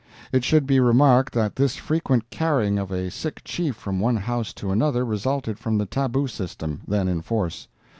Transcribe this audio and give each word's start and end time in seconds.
It 0.31 0.43
should 0.43 0.65
be 0.65 0.79
remarked 0.79 1.31
that 1.35 1.57
this 1.57 1.75
frequent 1.75 2.27
carrying 2.31 2.79
of 2.79 2.91
a 2.91 3.11
sick 3.11 3.43
chief 3.45 3.75
from 3.75 3.99
one 3.99 4.15
house 4.17 4.51
to 4.53 4.71
another 4.71 5.05
resulted 5.05 5.59
from 5.59 5.77
the 5.77 5.85
tabu 5.85 6.25
system, 6.25 6.81
then 6.87 7.07
in 7.07 7.21
force. 7.21 7.67